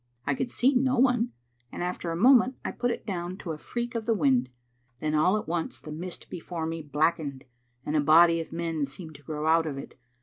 I 0.25 0.33
could 0.33 0.49
see 0.49 0.73
no 0.73 0.97
one, 0.97 1.31
and 1.71 1.83
after 1.83 2.09
a 2.09 2.15
moment 2.15 2.55
I 2.65 2.71
put 2.71 2.89
it 2.89 3.05
down 3.05 3.37
to 3.37 3.51
a 3.51 3.59
freak 3.59 3.93
of 3.93 4.07
the 4.07 4.15
wind. 4.15 4.49
Then 4.99 5.13
all 5.13 5.37
at 5.37 5.47
once 5.47 5.79
the 5.79 5.91
mist 5.91 6.27
before 6.27 6.65
me 6.65 6.81
blackened, 6.81 7.43
and 7.85 7.95
a 7.95 8.01
body 8.01 8.41
of 8.41 8.51
men 8.51 8.83
seemed 8.85 9.13
to 9.17 9.21
grow 9.23 9.45
out 9.45 9.67
of 9.67 9.77
it. 9.77 9.99